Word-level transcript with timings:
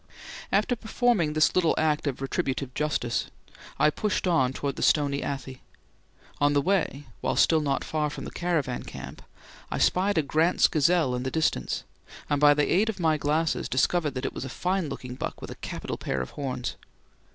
After 0.51 0.75
performing 0.75 1.33
this 1.33 1.53
little 1.55 1.75
act 1.77 2.07
of 2.07 2.23
retributive 2.23 2.73
justice, 2.73 3.27
I 3.77 3.91
pushed 3.91 4.25
on 4.25 4.51
towards 4.51 4.77
the 4.77 4.81
Stony 4.81 5.21
Athi. 5.23 5.61
On 6.39 6.53
the 6.53 6.61
way 6.63 7.05
while 7.21 7.35
still 7.35 7.61
not 7.61 7.83
far 7.83 8.09
from 8.09 8.23
the 8.25 8.31
caravan 8.31 8.81
camp 8.81 9.21
I 9.69 9.77
spied 9.77 10.17
a 10.17 10.23
Grant's 10.23 10.67
gazelle 10.67 11.13
in 11.13 11.21
the 11.21 11.29
distance, 11.29 11.83
and 12.31 12.41
by 12.41 12.55
the 12.55 12.65
aid 12.67 12.89
of 12.89 12.99
my 12.99 13.17
glasses 13.17 13.69
discovered 13.69 14.15
that 14.15 14.25
it 14.25 14.33
was 14.33 14.43
a 14.43 14.49
fine 14.49 14.89
looking 14.89 15.13
buck 15.13 15.39
with 15.39 15.51
a 15.51 15.55
capital 15.61 15.97
pair 15.99 16.19
of 16.19 16.31
horns. 16.31 16.77